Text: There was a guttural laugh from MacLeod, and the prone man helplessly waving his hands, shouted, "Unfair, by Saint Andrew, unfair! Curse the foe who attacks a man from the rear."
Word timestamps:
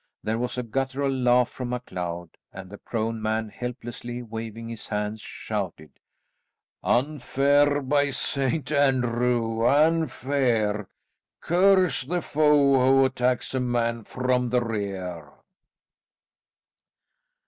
There 0.23 0.39
was 0.39 0.57
a 0.57 0.63
guttural 0.63 1.11
laugh 1.11 1.49
from 1.49 1.69
MacLeod, 1.69 2.31
and 2.51 2.71
the 2.71 2.79
prone 2.79 3.21
man 3.21 3.49
helplessly 3.49 4.23
waving 4.23 4.67
his 4.67 4.87
hands, 4.87 5.21
shouted, 5.21 5.99
"Unfair, 6.83 7.83
by 7.83 8.09
Saint 8.09 8.71
Andrew, 8.71 9.63
unfair! 9.63 10.87
Curse 11.39 12.05
the 12.05 12.23
foe 12.23 12.79
who 12.83 13.05
attacks 13.05 13.53
a 13.53 13.59
man 13.59 14.03
from 14.03 14.49
the 14.49 14.61
rear." 14.63 15.33